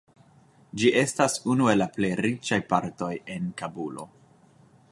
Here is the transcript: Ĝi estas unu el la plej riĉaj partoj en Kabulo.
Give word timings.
Ĝi 0.83 0.87
estas 1.01 1.35
unu 1.53 1.67
el 1.73 1.79
la 1.83 1.87
plej 1.97 2.11
riĉaj 2.21 2.59
partoj 2.73 3.13
en 3.35 3.53
Kabulo. 3.61 4.07